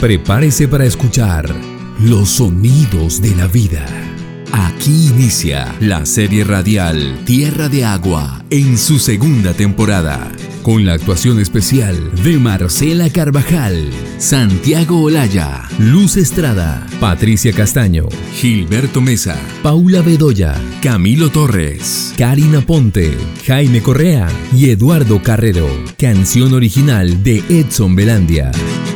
Prepárese 0.00 0.68
para 0.68 0.84
escuchar 0.84 1.48
los 2.00 2.28
sonidos 2.28 3.22
de 3.22 3.34
la 3.34 3.46
vida. 3.46 3.86
Aquí 4.52 5.06
inicia 5.06 5.74
la 5.80 6.04
serie 6.04 6.44
radial 6.44 7.18
Tierra 7.24 7.70
de 7.70 7.86
Agua 7.86 8.44
en 8.50 8.76
su 8.76 8.98
segunda 8.98 9.54
temporada, 9.54 10.30
con 10.66 10.84
la 10.84 10.94
actuación 10.94 11.38
especial 11.38 12.10
de 12.24 12.38
Marcela 12.38 13.08
Carvajal, 13.08 13.88
Santiago 14.18 15.00
Olaya, 15.00 15.62
Luz 15.78 16.16
Estrada, 16.16 16.84
Patricia 16.98 17.52
Castaño, 17.52 18.08
Gilberto 18.34 19.00
Mesa, 19.00 19.36
Paula 19.62 20.02
Bedoya, 20.02 20.56
Camilo 20.82 21.30
Torres, 21.30 22.12
Karina 22.18 22.62
Ponte, 22.62 23.16
Jaime 23.46 23.80
Correa 23.80 24.26
y 24.52 24.70
Eduardo 24.70 25.22
Carrero. 25.22 25.68
Canción 25.96 26.52
original 26.52 27.22
de 27.22 27.44
Edson 27.48 27.94
Belandia. 27.94 28.50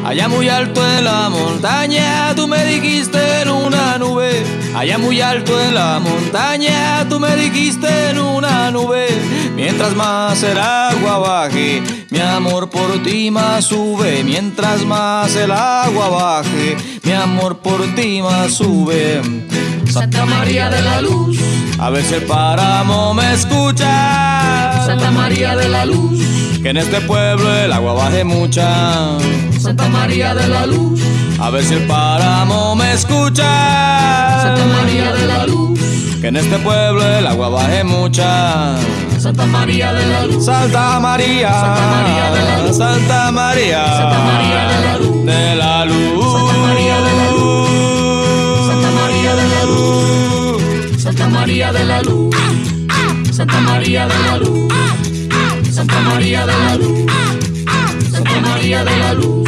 Allá 0.05 0.29
muy 0.29 0.49
alto 0.49 0.85
en 0.99 1.05
la 1.05 1.29
montaña, 1.29 2.35
tú 2.35 2.49
me 2.49 2.65
dijiste 2.65 3.43
en 3.43 3.49
una 3.49 3.97
nube. 3.97 4.43
Allá 4.75 4.99
muy 4.99 5.21
alto 5.21 5.61
en 5.61 5.75
la 5.75 6.01
montaña, 6.01 7.09
tú 7.09 7.21
me 7.21 7.37
dijiste 7.37 8.11
en 8.11 8.19
una 8.19 8.73
nube. 8.73 9.07
Mientras 9.81 9.97
más 9.97 10.43
el 10.43 10.59
agua 10.59 11.19
baje, 11.21 11.83
mi 12.11 12.21
amor 12.21 12.69
por 12.69 13.03
ti 13.03 13.31
más 13.31 13.65
sube. 13.65 14.23
Mientras 14.23 14.85
más 14.85 15.35
el 15.37 15.51
agua 15.51 16.11
baje, 16.11 16.77
mi 17.03 17.13
amor 17.13 17.61
por 17.61 17.87
ti 17.95 18.21
más 18.21 18.53
sube. 18.53 19.23
Santa 19.91 20.27
María 20.27 20.69
de 20.69 20.83
la 20.83 21.01
Luz, 21.01 21.39
a 21.79 21.89
ver 21.89 22.05
si 22.05 22.13
el 22.13 22.25
páramo 22.25 23.15
me 23.15 23.33
escucha. 23.33 24.85
Santa 24.85 25.11
María 25.13 25.57
de 25.57 25.71
la 25.71 25.87
Luz, 25.87 26.21
que 26.61 26.69
en 26.69 26.77
este 26.77 27.01
pueblo 27.01 27.51
el 27.51 27.73
agua 27.73 27.95
baje 27.95 28.23
mucha. 28.23 29.17
Santa 29.59 29.89
María 29.89 30.35
de 30.35 30.47
la 30.47 30.67
Luz, 30.67 31.01
a 31.39 31.49
ver 31.49 31.65
si 31.65 31.73
el 31.73 31.87
páramo 31.87 32.77
me 32.77 32.93
escucha. 32.93 34.43
Santa 34.43 34.67
María 34.67 35.11
de 35.15 35.27
la 35.27 35.47
Luz, 35.47 35.81
que 36.21 36.29
en 36.29 36.37
este 36.37 36.59
pueblo 36.59 37.03
el 37.03 37.27
agua 37.27 37.49
baje 37.49 37.83
mucha. 37.83 38.77
Santa 39.19 39.47
María 39.47 39.93
de 39.93 40.07
la 40.07 40.27
Luz, 40.27 40.45
Santa 40.45 41.01
María, 41.01 41.51
Santa 41.53 41.87
María 41.91 42.31
de 42.31 42.45
la 42.45 42.63
Luz, 42.63 42.77
Santa 42.77 43.31
María, 43.31 43.85
Santa 43.87 44.19
María 44.19 44.69
de 44.69 44.85
la 44.85 44.99
Luz, 44.99 45.25
de 45.25 45.57
la 45.57 45.85
Luz, 45.87 46.33
Santa 46.33 46.57
María 46.59 46.97
de 47.01 47.13
la 47.17 47.31
Luz, 47.33 48.67
Santa 48.67 48.91
María 48.91 49.35
de 49.35 49.49
la 49.49 49.65
Luz, 49.65 51.03
Santa 51.03 51.29
María 51.29 51.73
de 51.73 51.85
la 51.85 52.03
Luz, 52.03 52.35
Santa 53.33 53.61
María 53.61 54.07
de 54.07 54.19
la 54.19 54.37
Luz, 54.39 54.73
Santa 55.73 56.01
María 56.01 56.47
de 56.47 56.53
la 56.53 56.77
Luz. 56.77 57.11
Santa 58.11 58.41
María 58.41 58.85
de 58.85 58.99
la 58.99 59.15
Luz. 59.15 59.40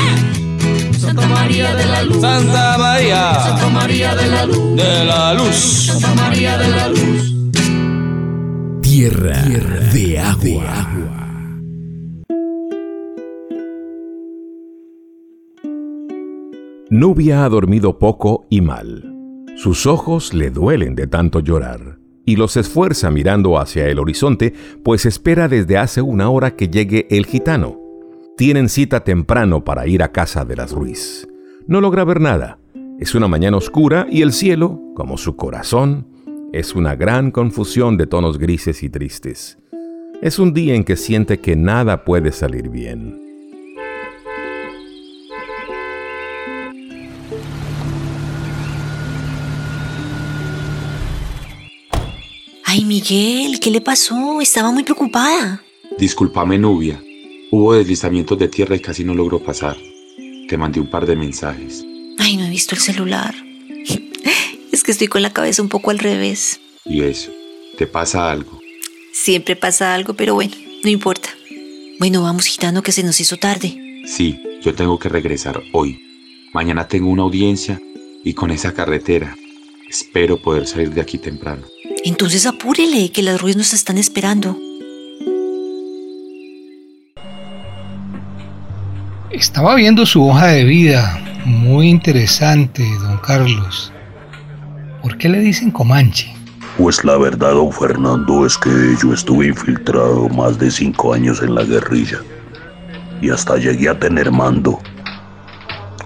Santa 1.22 1.34
María 1.36 1.74
de 1.76 1.86
la 1.86 2.02
Luz. 2.02 2.20
Santa 2.20 2.78
María. 2.78 3.34
Santa 3.34 3.68
María 3.68 4.14
de 4.16 4.26
la 4.28 4.44
Luz. 4.44 4.76
De 4.76 5.04
la 5.04 5.34
Luz. 5.34 5.54
Santa 5.54 6.14
María 6.16 6.58
de 6.58 6.68
la 6.68 6.88
Luz. 6.88 7.34
Tierra, 8.82 9.42
de 9.92 10.18
agua. 10.18 10.88
Nubia 16.90 17.44
ha 17.44 17.48
dormido 17.48 17.98
poco 18.00 18.46
y 18.50 18.60
mal. 18.60 19.14
Sus 19.56 19.86
ojos 19.86 20.34
le 20.34 20.50
duelen 20.50 20.96
de 20.96 21.06
tanto 21.06 21.38
llorar 21.38 21.98
y 22.24 22.34
los 22.34 22.56
esfuerza 22.56 23.12
mirando 23.12 23.58
hacia 23.58 23.86
el 23.86 24.00
horizonte, 24.00 24.54
pues 24.82 25.06
espera 25.06 25.46
desde 25.46 25.78
hace 25.78 26.02
una 26.02 26.30
hora 26.30 26.56
que 26.56 26.68
llegue 26.68 27.06
el 27.10 27.26
gitano. 27.26 27.81
Tienen 28.36 28.70
cita 28.70 29.04
temprano 29.04 29.62
para 29.62 29.86
ir 29.86 30.02
a 30.02 30.10
casa 30.10 30.46
de 30.46 30.56
las 30.56 30.72
Ruiz. 30.72 31.28
No 31.66 31.82
logra 31.82 32.02
ver 32.04 32.20
nada. 32.20 32.58
Es 32.98 33.14
una 33.14 33.28
mañana 33.28 33.58
oscura 33.58 34.06
y 34.10 34.22
el 34.22 34.32
cielo, 34.32 34.80
como 34.94 35.18
su 35.18 35.36
corazón, 35.36 36.08
es 36.52 36.74
una 36.74 36.96
gran 36.96 37.30
confusión 37.30 37.98
de 37.98 38.06
tonos 38.06 38.38
grises 38.38 38.82
y 38.82 38.88
tristes. 38.88 39.58
Es 40.22 40.38
un 40.38 40.54
día 40.54 40.74
en 40.74 40.84
que 40.84 40.96
siente 40.96 41.40
que 41.40 41.56
nada 41.56 42.04
puede 42.04 42.32
salir 42.32 42.70
bien. 42.70 43.20
Ay, 52.64 52.86
Miguel, 52.86 53.60
¿qué 53.60 53.70
le 53.70 53.82
pasó? 53.82 54.40
Estaba 54.40 54.72
muy 54.72 54.84
preocupada. 54.84 55.62
Discúlpame, 55.98 56.58
Nubia. 56.58 56.98
Hubo 57.54 57.74
deslizamientos 57.74 58.38
de 58.38 58.48
tierra 58.48 58.76
y 58.76 58.80
casi 58.80 59.04
no 59.04 59.12
logró 59.12 59.38
pasar. 59.38 59.76
Te 60.48 60.56
mandé 60.56 60.80
un 60.80 60.88
par 60.88 61.04
de 61.04 61.14
mensajes. 61.14 61.84
Ay, 62.18 62.38
no 62.38 62.46
he 62.46 62.48
visto 62.48 62.74
el 62.74 62.80
celular. 62.80 63.34
Es 64.72 64.82
que 64.82 64.90
estoy 64.90 65.06
con 65.06 65.20
la 65.20 65.34
cabeza 65.34 65.60
un 65.60 65.68
poco 65.68 65.90
al 65.90 65.98
revés. 65.98 66.58
¿Y 66.86 67.02
eso? 67.02 67.30
¿Te 67.76 67.86
pasa 67.86 68.32
algo? 68.32 68.58
Siempre 69.12 69.54
pasa 69.54 69.92
algo, 69.92 70.14
pero 70.14 70.32
bueno, 70.32 70.54
no 70.82 70.88
importa. 70.88 71.28
Bueno, 71.98 72.22
vamos, 72.22 72.46
gitano, 72.46 72.82
que 72.82 72.90
se 72.90 73.02
nos 73.02 73.20
hizo 73.20 73.36
tarde. 73.36 74.00
Sí, 74.06 74.40
yo 74.62 74.74
tengo 74.74 74.98
que 74.98 75.10
regresar 75.10 75.62
hoy. 75.74 76.00
Mañana 76.54 76.88
tengo 76.88 77.10
una 77.10 77.24
audiencia 77.24 77.78
y 78.24 78.32
con 78.32 78.50
esa 78.50 78.72
carretera 78.72 79.36
espero 79.90 80.40
poder 80.40 80.66
salir 80.66 80.94
de 80.94 81.02
aquí 81.02 81.18
temprano. 81.18 81.66
Entonces 82.02 82.46
apúrele, 82.46 83.12
que 83.12 83.22
las 83.22 83.38
ruinas 83.38 83.58
nos 83.58 83.72
están 83.74 83.98
esperando. 83.98 84.58
Estaba 89.42 89.74
viendo 89.74 90.06
su 90.06 90.24
hoja 90.24 90.46
de 90.46 90.62
vida. 90.62 91.20
Muy 91.44 91.88
interesante, 91.88 92.88
don 93.00 93.18
Carlos. 93.18 93.92
¿Por 95.02 95.18
qué 95.18 95.28
le 95.28 95.40
dicen 95.40 95.72
Comanche? 95.72 96.32
Pues 96.78 97.04
la 97.04 97.18
verdad, 97.18 97.50
don 97.50 97.72
Fernando, 97.72 98.46
es 98.46 98.56
que 98.56 98.70
yo 99.02 99.12
estuve 99.12 99.48
infiltrado 99.48 100.28
más 100.28 100.60
de 100.60 100.70
cinco 100.70 101.12
años 101.12 101.42
en 101.42 101.56
la 101.56 101.64
guerrilla. 101.64 102.18
Y 103.20 103.30
hasta 103.30 103.56
llegué 103.56 103.88
a 103.88 103.98
tener 103.98 104.30
mando. 104.30 104.78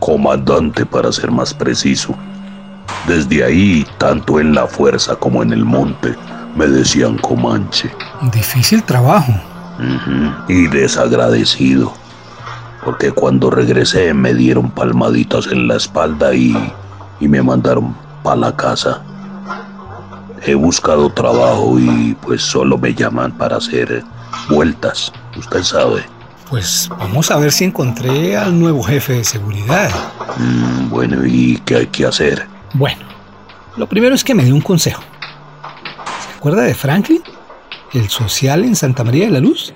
Comandante, 0.00 0.86
para 0.86 1.12
ser 1.12 1.30
más 1.30 1.52
preciso. 1.52 2.16
Desde 3.06 3.44
ahí, 3.44 3.86
tanto 3.98 4.40
en 4.40 4.54
la 4.54 4.66
fuerza 4.66 5.14
como 5.14 5.42
en 5.42 5.52
el 5.52 5.62
monte, 5.62 6.14
me 6.56 6.66
decían 6.68 7.18
Comanche. 7.18 7.90
Difícil 8.32 8.82
trabajo. 8.82 9.34
Y 10.48 10.68
desagradecido. 10.68 12.05
Porque 12.86 13.10
cuando 13.10 13.50
regresé 13.50 14.14
me 14.14 14.32
dieron 14.32 14.70
palmaditas 14.70 15.48
en 15.48 15.66
la 15.66 15.74
espalda 15.74 16.32
y, 16.32 16.56
y 17.18 17.26
me 17.26 17.42
mandaron 17.42 17.96
para 18.22 18.36
la 18.36 18.54
casa. 18.54 19.02
He 20.46 20.54
buscado 20.54 21.10
trabajo 21.10 21.80
y 21.80 22.16
pues 22.22 22.42
solo 22.42 22.78
me 22.78 22.94
llaman 22.94 23.32
para 23.32 23.56
hacer 23.56 24.04
vueltas, 24.48 25.12
usted 25.36 25.64
sabe. 25.64 26.04
Pues 26.48 26.88
vamos 26.88 27.28
a 27.32 27.38
ver 27.38 27.50
si 27.50 27.64
encontré 27.64 28.36
al 28.36 28.56
nuevo 28.56 28.84
jefe 28.84 29.14
de 29.14 29.24
seguridad. 29.24 29.90
Mm, 30.36 30.88
bueno, 30.88 31.26
¿y 31.26 31.60
qué 31.64 31.78
hay 31.78 31.86
que 31.88 32.06
hacer? 32.06 32.46
Bueno, 32.72 33.02
lo 33.76 33.88
primero 33.88 34.14
es 34.14 34.22
que 34.22 34.32
me 34.32 34.44
dé 34.44 34.52
un 34.52 34.60
consejo. 34.60 35.02
¿Se 36.20 36.38
acuerda 36.38 36.62
de 36.62 36.74
Franklin? 36.74 37.20
¿El 37.92 38.08
social 38.10 38.62
en 38.62 38.76
Santa 38.76 39.02
María 39.02 39.24
de 39.24 39.32
la 39.32 39.40
Luz? 39.40 39.74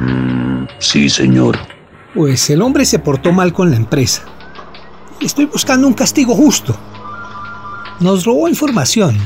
Mm, 0.00 0.64
sí, 0.80 1.08
señor. 1.08 1.56
Pues 2.14 2.48
el 2.48 2.62
hombre 2.62 2.84
se 2.84 2.98
portó 2.98 3.32
mal 3.32 3.52
con 3.52 3.70
la 3.70 3.76
empresa. 3.76 4.22
Estoy 5.20 5.44
buscando 5.44 5.86
un 5.86 5.94
castigo 5.94 6.34
justo. 6.34 6.76
Nos 8.00 8.24
robó 8.24 8.48
información. 8.48 9.16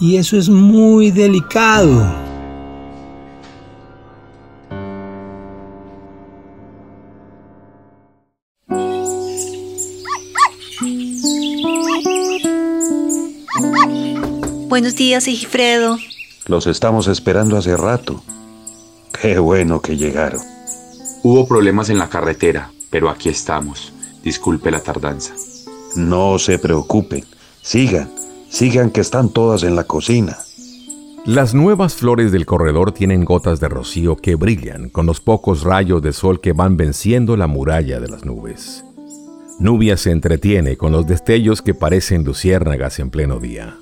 Y 0.00 0.16
eso 0.16 0.36
es 0.36 0.48
muy 0.48 1.10
delicado. 1.10 2.06
Buenos 14.68 14.94
días, 14.94 15.24
Sigifredo. 15.24 15.98
Los 16.46 16.66
estamos 16.66 17.08
esperando 17.08 17.56
hace 17.56 17.76
rato. 17.76 18.22
Qué 19.20 19.38
bueno 19.38 19.80
que 19.80 19.96
llegaron. 19.96 20.57
Hubo 21.22 21.46
problemas 21.46 21.90
en 21.90 21.98
la 21.98 22.08
carretera, 22.08 22.70
pero 22.90 23.10
aquí 23.10 23.28
estamos. 23.28 23.92
Disculpe 24.22 24.70
la 24.70 24.80
tardanza. 24.80 25.34
No 25.96 26.38
se 26.38 26.58
preocupen. 26.58 27.24
Sigan, 27.60 28.10
sigan 28.48 28.90
que 28.90 29.00
están 29.00 29.30
todas 29.30 29.62
en 29.62 29.74
la 29.74 29.84
cocina. 29.84 30.38
Las 31.26 31.54
nuevas 31.54 31.94
flores 31.94 32.32
del 32.32 32.46
corredor 32.46 32.92
tienen 32.92 33.24
gotas 33.24 33.60
de 33.60 33.68
rocío 33.68 34.16
que 34.16 34.36
brillan 34.36 34.88
con 34.88 35.06
los 35.06 35.20
pocos 35.20 35.62
rayos 35.62 36.00
de 36.02 36.12
sol 36.12 36.40
que 36.40 36.52
van 36.52 36.76
venciendo 36.76 37.36
la 37.36 37.46
muralla 37.46 38.00
de 38.00 38.08
las 38.08 38.24
nubes. 38.24 38.84
Nubia 39.58 39.96
se 39.96 40.12
entretiene 40.12 40.76
con 40.76 40.92
los 40.92 41.06
destellos 41.06 41.62
que 41.62 41.74
parecen 41.74 42.24
luciérnagas 42.24 43.00
en 43.00 43.10
pleno 43.10 43.40
día. 43.40 43.76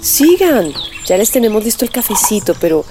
Sigan, 0.00 0.72
ya 1.06 1.16
les 1.16 1.30
tenemos 1.30 1.64
listo 1.64 1.84
el 1.84 1.90
cafecito, 1.90 2.54
pero 2.60 2.84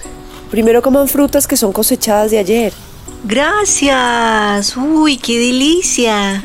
primero 0.50 0.82
coman 0.82 1.08
frutas 1.08 1.46
que 1.46 1.56
son 1.56 1.72
cosechadas 1.72 2.32
de 2.32 2.40
ayer. 2.40 2.74
Gracias. 3.24 4.76
Uy, 4.76 5.18
qué 5.18 5.38
delicia. 5.38 6.44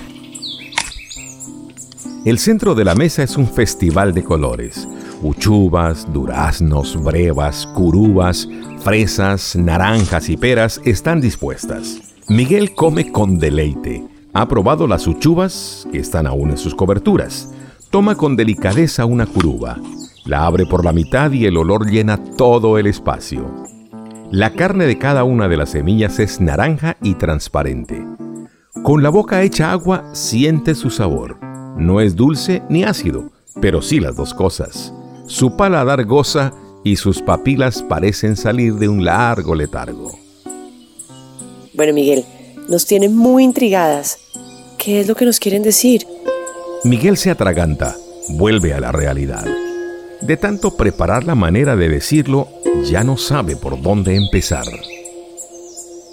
El 2.24 2.38
centro 2.38 2.74
de 2.74 2.84
la 2.84 2.94
mesa 2.94 3.22
es 3.22 3.36
un 3.36 3.46
festival 3.46 4.12
de 4.12 4.22
colores. 4.22 4.86
Uchuvas, 5.22 6.12
duraznos, 6.12 7.02
brevas, 7.02 7.66
curúas, 7.68 8.48
fresas, 8.80 9.56
naranjas 9.56 10.28
y 10.28 10.36
peras 10.36 10.80
están 10.84 11.20
dispuestas. 11.20 12.14
Miguel 12.28 12.74
come 12.74 13.10
con 13.10 13.38
deleite. 13.38 14.04
Ha 14.34 14.46
probado 14.46 14.86
las 14.86 15.06
uchuvas, 15.06 15.88
que 15.90 15.98
están 15.98 16.26
aún 16.26 16.50
en 16.50 16.58
sus 16.58 16.74
coberturas. 16.74 17.54
Toma 17.90 18.16
con 18.16 18.36
delicadeza 18.36 19.06
una 19.06 19.24
curuba. 19.24 19.78
La 20.26 20.44
abre 20.44 20.66
por 20.66 20.84
la 20.84 20.92
mitad 20.92 21.30
y 21.30 21.46
el 21.46 21.56
olor 21.56 21.88
llena 21.88 22.22
todo 22.36 22.76
el 22.76 22.86
espacio. 22.86 23.65
La 24.32 24.50
carne 24.50 24.86
de 24.86 24.98
cada 24.98 25.22
una 25.22 25.46
de 25.46 25.56
las 25.56 25.70
semillas 25.70 26.18
es 26.18 26.40
naranja 26.40 26.96
y 27.00 27.14
transparente. 27.14 28.04
Con 28.82 29.04
la 29.04 29.08
boca 29.08 29.42
hecha 29.42 29.70
agua 29.70 30.04
siente 30.14 30.74
su 30.74 30.90
sabor. 30.90 31.38
No 31.78 32.00
es 32.00 32.16
dulce 32.16 32.60
ni 32.68 32.82
ácido, 32.82 33.30
pero 33.60 33.82
sí 33.82 34.00
las 34.00 34.16
dos 34.16 34.34
cosas. 34.34 34.92
Su 35.26 35.56
paladar 35.56 36.04
goza 36.04 36.52
y 36.82 36.96
sus 36.96 37.22
papilas 37.22 37.84
parecen 37.84 38.34
salir 38.34 38.74
de 38.74 38.88
un 38.88 39.04
largo 39.04 39.54
letargo. 39.54 40.18
Bueno, 41.74 41.92
Miguel, 41.92 42.24
nos 42.68 42.84
tienen 42.84 43.16
muy 43.16 43.44
intrigadas. 43.44 44.18
¿Qué 44.76 45.00
es 45.00 45.06
lo 45.06 45.14
que 45.14 45.24
nos 45.24 45.38
quieren 45.38 45.62
decir? 45.62 46.04
Miguel 46.82 47.16
se 47.16 47.30
atraganta, 47.30 47.94
vuelve 48.30 48.74
a 48.74 48.80
la 48.80 48.90
realidad. 48.90 49.46
De 50.20 50.36
tanto 50.36 50.76
preparar 50.76 51.24
la 51.24 51.34
manera 51.34 51.76
de 51.76 51.88
decirlo, 51.88 52.48
ya 52.84 53.04
no 53.04 53.16
sabe 53.16 53.56
por 53.56 53.80
dónde 53.80 54.16
empezar. 54.16 54.64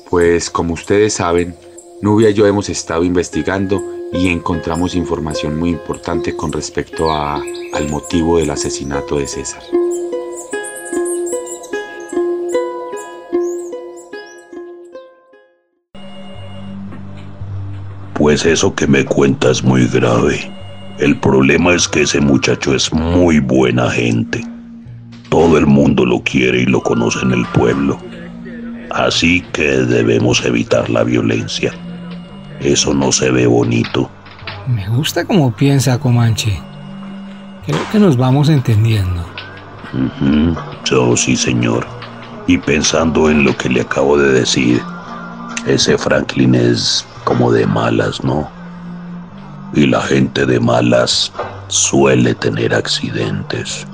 Pues 0.09 0.49
como 0.49 0.73
ustedes 0.73 1.13
saben, 1.13 1.55
Nubia 2.01 2.29
y 2.29 2.33
yo 2.33 2.45
hemos 2.45 2.69
estado 2.69 3.03
investigando 3.03 3.81
y 4.11 4.27
encontramos 4.27 4.93
información 4.93 5.57
muy 5.57 5.69
importante 5.69 6.35
con 6.35 6.51
respecto 6.51 7.11
a, 7.11 7.41
al 7.73 7.89
motivo 7.89 8.37
del 8.37 8.51
asesinato 8.51 9.17
de 9.17 9.27
César. 9.27 9.63
Pues 18.13 18.45
eso 18.45 18.75
que 18.75 18.85
me 18.85 19.05
cuentas 19.05 19.57
es 19.57 19.63
muy 19.63 19.87
grave. 19.87 20.62
El 21.03 21.17
problema 21.17 21.73
es 21.73 21.89
que 21.89 22.03
ese 22.03 22.21
muchacho 22.21 22.73
es 22.73 22.93
muy 22.93 23.39
buena 23.39 23.91
gente. 23.91 24.41
Todo 25.27 25.57
el 25.57 25.65
mundo 25.65 26.05
lo 26.05 26.23
quiere 26.23 26.61
y 26.61 26.65
lo 26.65 26.81
conoce 26.81 27.19
en 27.23 27.33
el 27.33 27.45
pueblo. 27.47 27.97
Así 28.89 29.41
que 29.51 29.63
debemos 29.63 30.45
evitar 30.45 30.89
la 30.89 31.03
violencia. 31.03 31.73
Eso 32.61 32.93
no 32.93 33.11
se 33.11 33.31
ve 33.31 33.47
bonito. 33.47 34.09
Me 34.65 34.87
gusta 34.87 35.25
como 35.25 35.53
piensa 35.53 35.99
Comanche. 35.99 36.57
Creo 37.65 37.91
que 37.91 37.99
nos 37.99 38.15
vamos 38.15 38.47
entendiendo. 38.47 39.25
Yo 40.85 41.17
sí, 41.17 41.35
señor. 41.35 41.85
Y 42.47 42.57
pensando 42.59 43.29
en 43.29 43.43
lo 43.43 43.57
que 43.57 43.67
le 43.67 43.81
acabo 43.81 44.17
de 44.17 44.31
decir, 44.31 44.81
ese 45.67 45.97
Franklin 45.97 46.55
es 46.55 47.05
como 47.25 47.51
de 47.51 47.67
malas, 47.67 48.23
¿no? 48.23 48.62
Y 49.73 49.87
la 49.87 50.01
gente 50.01 50.45
de 50.45 50.59
malas 50.59 51.31
suele 51.67 52.35
tener 52.35 52.73
accidentes. 52.73 53.87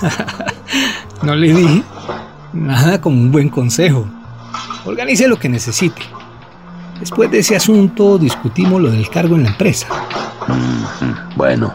no 1.22 1.34
le 1.34 1.52
di 1.52 1.84
nada 2.52 3.00
como 3.00 3.20
un 3.20 3.32
buen 3.32 3.48
consejo. 3.48 4.06
Organice 4.84 5.28
lo 5.28 5.38
que 5.38 5.48
necesite. 5.48 6.02
Después 6.98 7.30
de 7.30 7.38
ese 7.38 7.56
asunto 7.56 8.18
discutimos 8.18 8.80
lo 8.80 8.90
del 8.90 9.08
cargo 9.08 9.34
en 9.36 9.44
la 9.44 9.48
empresa. 9.50 9.86
Bueno, 11.36 11.72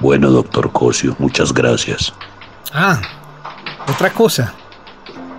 bueno, 0.00 0.30
doctor 0.30 0.70
Cosio, 0.70 1.16
muchas 1.18 1.52
gracias. 1.52 2.12
Ah, 2.72 3.00
otra 3.88 4.10
cosa. 4.10 4.54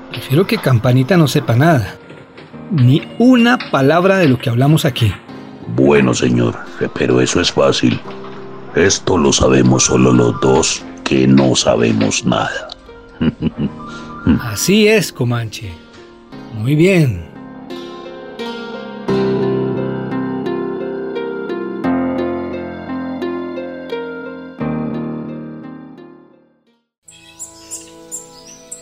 Prefiero 0.09 0.45
que 0.45 0.57
Campanita 0.57 1.17
no 1.17 1.27
sepa 1.27 1.55
nada. 1.55 1.95
Ni 2.71 3.01
una 3.19 3.57
palabra 3.71 4.17
de 4.17 4.27
lo 4.27 4.37
que 4.37 4.49
hablamos 4.49 4.85
aquí. 4.85 5.13
Bueno, 5.67 6.13
señor, 6.13 6.57
pero 6.93 7.21
eso 7.21 7.41
es 7.41 7.51
fácil. 7.51 7.99
Esto 8.75 9.17
lo 9.17 9.33
sabemos 9.33 9.83
solo 9.83 10.13
los 10.13 10.39
dos, 10.41 10.83
que 11.03 11.27
no 11.27 11.55
sabemos 11.55 12.25
nada. 12.25 12.69
Así 14.41 14.87
es, 14.87 15.11
Comanche. 15.11 15.71
Muy 16.53 16.75
bien. 16.75 17.31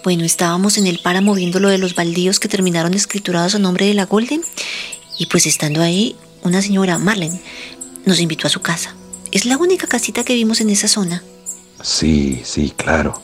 Bueno, 0.04 0.24
estábamos 0.24 0.78
en 0.78 0.88
el 0.88 1.00
páramo 1.00 1.36
viendo 1.36 1.60
lo 1.60 1.70
de 1.70 1.78
los 1.78 1.94
baldíos 1.94 2.40
que 2.40 2.48
terminaron 2.48 2.94
escriturados 2.94 3.54
a 3.54 3.60
nombre 3.60 3.86
de 3.86 3.94
la 3.94 4.06
Golden. 4.06 4.42
Y 5.18 5.28
pues 5.28 5.46
estando 5.46 5.82
ahí, 5.82 6.16
una 6.44 6.62
señora, 6.62 6.98
Marlene, 6.98 7.42
nos 8.06 8.20
invitó 8.20 8.48
a 8.48 8.50
su 8.50 8.62
casa. 8.62 8.96
Es 9.32 9.46
la 9.46 9.58
única 9.58 9.88
casita 9.88 10.24
que 10.24 10.34
vimos 10.34 10.62
en 10.62 10.70
esa 10.70 10.88
zona. 10.88 11.24
Sí, 11.82 12.42
sí, 12.44 12.74
claro. 12.76 13.22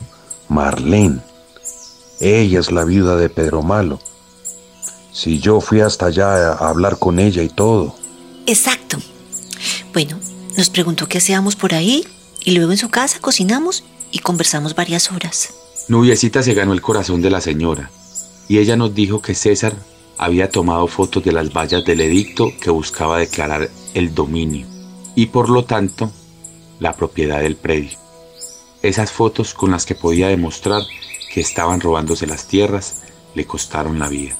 Marlene. 0.47 1.19
Ella 2.19 2.59
es 2.59 2.71
la 2.71 2.85
viuda 2.85 3.17
de 3.17 3.29
Pedro 3.29 3.61
Malo. 3.61 3.99
Si 5.11 5.39
yo 5.39 5.61
fui 5.61 5.81
hasta 5.81 6.07
allá 6.07 6.53
a 6.53 6.69
hablar 6.69 6.99
con 6.99 7.19
ella 7.19 7.41
y 7.41 7.49
todo. 7.49 7.95
Exacto. 8.45 8.97
Bueno, 9.93 10.19
nos 10.57 10.69
preguntó 10.69 11.07
qué 11.07 11.17
hacíamos 11.17 11.55
por 11.55 11.73
ahí 11.73 12.05
y 12.43 12.51
luego 12.51 12.71
en 12.71 12.77
su 12.77 12.89
casa 12.89 13.19
cocinamos 13.19 13.83
y 14.11 14.19
conversamos 14.19 14.75
varias 14.75 15.11
horas. 15.11 15.53
Nubiecita 15.87 16.43
se 16.43 16.53
ganó 16.53 16.73
el 16.73 16.81
corazón 16.81 17.21
de 17.21 17.29
la 17.29 17.41
señora 17.41 17.91
y 18.47 18.59
ella 18.59 18.75
nos 18.75 18.93
dijo 18.93 19.21
que 19.21 19.35
César 19.35 19.75
había 20.17 20.49
tomado 20.49 20.87
fotos 20.87 21.23
de 21.23 21.31
las 21.31 21.51
vallas 21.51 21.83
del 21.85 22.01
edicto 22.01 22.51
que 22.61 22.69
buscaba 22.69 23.19
declarar 23.19 23.69
el 23.93 24.13
dominio 24.13 24.67
y 25.15 25.27
por 25.27 25.49
lo 25.49 25.65
tanto 25.65 26.11
la 26.79 26.93
propiedad 26.93 27.41
del 27.41 27.55
predio. 27.55 27.97
Esas 28.81 29.11
fotos 29.11 29.53
con 29.53 29.71
las 29.71 29.85
que 29.85 29.95
podía 29.95 30.27
demostrar 30.27 30.81
que 31.33 31.41
estaban 31.41 31.81
robándose 31.81 32.27
las 32.27 32.47
tierras 32.47 33.03
le 33.33 33.45
costaron 33.45 33.99
la 33.99 34.09
vida. 34.09 34.35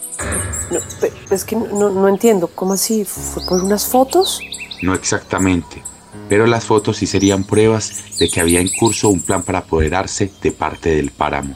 es 1.30 1.44
que 1.44 1.56
no, 1.56 1.89
no 1.89 2.07
entiendo, 2.07 2.48
¿cómo 2.48 2.74
así? 2.74 3.04
¿Fue 3.06 3.44
por 3.45 3.63
unas 3.63 3.88
fotos? 3.88 4.39
No 4.81 4.94
exactamente, 4.94 5.81
pero 6.30 6.45
las 6.45 6.66
fotos 6.66 6.98
sí 6.98 7.07
serían 7.07 7.44
pruebas 7.44 8.18
de 8.19 8.30
que 8.30 8.40
había 8.40 8.61
en 8.61 8.69
curso 8.69 9.09
un 9.09 9.21
plan 9.21 9.44
para 9.44 9.59
apoderarse 9.59 10.31
de 10.42 10.52
parte 10.52 10.95
del 10.95 11.11
páramo. 11.11 11.56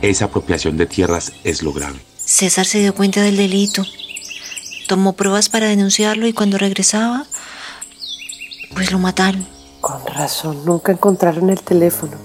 Esa 0.00 0.26
apropiación 0.26 0.76
de 0.76 0.86
tierras 0.86 1.32
es 1.44 1.62
lo 1.62 1.72
grave. 1.72 2.11
César 2.32 2.64
se 2.64 2.78
dio 2.78 2.94
cuenta 2.94 3.20
del 3.20 3.36
delito, 3.36 3.84
tomó 4.88 5.12
pruebas 5.12 5.50
para 5.50 5.66
denunciarlo 5.66 6.26
y 6.26 6.32
cuando 6.32 6.56
regresaba, 6.56 7.26
pues 8.72 8.90
lo 8.90 8.98
mataron. 8.98 9.46
Con 9.82 10.06
razón, 10.06 10.64
nunca 10.64 10.92
encontraron 10.92 11.50
el 11.50 11.60
teléfono. 11.60 12.16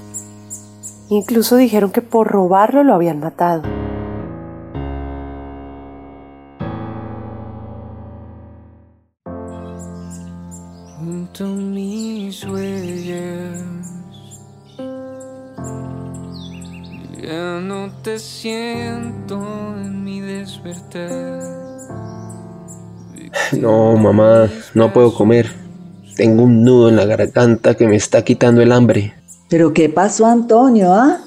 Incluso 1.09 1.57
dijeron 1.57 1.91
que 1.91 2.01
por 2.01 2.27
robarlo 2.27 2.85
lo 2.85 2.93
habían 2.93 3.19
matado. 3.19 3.63
No, 23.59 23.95
mamá, 23.95 24.49
no 24.73 24.93
puedo 24.93 25.13
comer. 25.13 25.51
Tengo 26.15 26.43
un 26.43 26.63
nudo 26.63 26.89
en 26.89 26.95
la 26.95 27.05
garganta 27.05 27.75
que 27.75 27.87
me 27.87 27.95
está 27.95 28.23
quitando 28.23 28.61
el 28.61 28.71
hambre. 28.71 29.13
¿Pero 29.49 29.73
qué 29.73 29.89
pasó, 29.89 30.25
Antonio, 30.25 30.93
ah? 30.93 31.19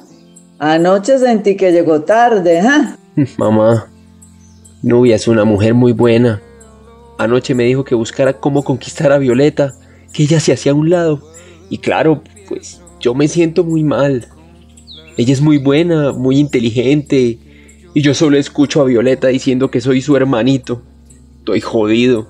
Anoche 0.58 1.18
sentí 1.18 1.56
que 1.56 1.72
llegó 1.72 2.02
tarde, 2.02 2.60
¿ah? 2.60 2.96
Mamá, 3.38 3.88
Nubia 4.82 5.16
es 5.16 5.28
una 5.28 5.44
mujer 5.44 5.74
muy 5.74 5.92
buena. 5.92 6.42
Anoche 7.18 7.54
me 7.54 7.64
dijo 7.64 7.84
que 7.84 7.94
buscara 7.94 8.34
cómo 8.34 8.62
conquistar 8.62 9.12
a 9.12 9.18
Violeta 9.18 9.72
que 10.12 10.24
ella 10.24 10.40
se 10.40 10.52
hacía 10.52 10.72
a 10.72 10.74
un 10.74 10.90
lado. 10.90 11.22
Y 11.68 11.78
claro, 11.78 12.22
pues 12.48 12.80
yo 12.98 13.14
me 13.14 13.28
siento 13.28 13.62
muy 13.64 13.84
mal. 13.84 14.26
Ella 15.16 15.32
es 15.32 15.40
muy 15.40 15.58
buena, 15.58 16.12
muy 16.12 16.38
inteligente. 16.38 17.38
Y 17.94 18.02
yo 18.02 18.14
solo 18.14 18.36
escucho 18.36 18.80
a 18.80 18.84
Violeta 18.84 19.28
diciendo 19.28 19.70
que 19.70 19.80
soy 19.80 20.00
su 20.00 20.16
hermanito. 20.16 20.82
Estoy 21.40 21.60
jodido. 21.60 22.26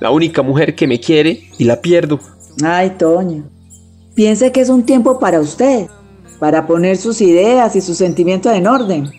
La 0.00 0.10
única 0.10 0.42
mujer 0.42 0.74
que 0.74 0.86
me 0.86 1.00
quiere 1.00 1.48
y 1.56 1.64
la 1.64 1.80
pierdo. 1.80 2.18
Ay, 2.64 2.90
Toño. 2.98 3.44
Piense 4.14 4.52
que 4.52 4.60
es 4.60 4.68
un 4.68 4.84
tiempo 4.84 5.18
para 5.18 5.40
usted, 5.40 5.86
para 6.40 6.66
poner 6.66 6.96
sus 6.96 7.20
ideas 7.20 7.74
y 7.76 7.80
sus 7.80 7.96
sentimientos 7.96 8.52
en 8.52 8.66
orden. 8.66 9.10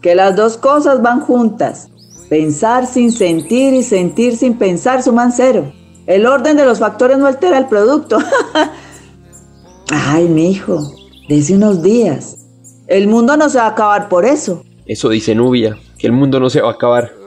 Que 0.00 0.14
las 0.14 0.34
dos 0.34 0.56
cosas 0.56 1.02
van 1.02 1.20
juntas. 1.20 1.90
Pensar 2.28 2.86
sin 2.86 3.12
sentir 3.12 3.74
y 3.74 3.82
sentir 3.82 4.36
sin 4.36 4.54
pensar 4.54 5.02
su 5.02 5.12
mancero. 5.12 5.70
El 6.06 6.26
orden 6.26 6.56
de 6.56 6.64
los 6.64 6.78
factores 6.78 7.18
no 7.18 7.26
altera 7.26 7.58
el 7.58 7.66
producto. 7.66 8.18
Ay, 9.90 10.28
mi 10.28 10.50
hijo, 10.50 10.92
desde 11.28 11.56
unos 11.56 11.82
días. 11.82 12.38
El 12.86 13.06
mundo 13.06 13.36
no 13.36 13.50
se 13.50 13.58
va 13.58 13.66
a 13.66 13.70
acabar 13.70 14.08
por 14.08 14.24
eso. 14.24 14.64
Eso 14.86 15.10
dice 15.10 15.34
Nubia, 15.34 15.76
que 15.98 16.06
el 16.06 16.12
mundo 16.14 16.40
no 16.40 16.48
se 16.48 16.62
va 16.62 16.70
a 16.70 16.72
acabar. 16.72 17.21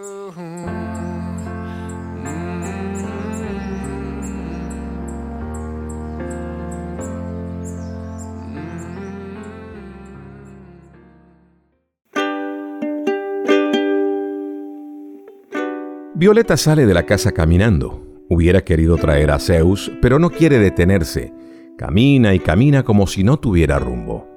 Violeta 16.25 16.57
sale 16.57 16.87
de 16.87 16.95
la 16.95 17.05
casa 17.05 17.33
caminando. 17.33 18.03
Hubiera 18.29 18.63
querido 18.63 18.97
traer 18.97 19.29
a 19.29 19.37
Zeus, 19.37 19.91
pero 20.01 20.17
no 20.17 20.31
quiere 20.31 20.57
detenerse. 20.57 21.31
Camina 21.77 22.33
y 22.33 22.39
camina 22.39 22.81
como 22.81 23.05
si 23.05 23.23
no 23.23 23.37
tuviera 23.37 23.77
rumbo. 23.77 24.27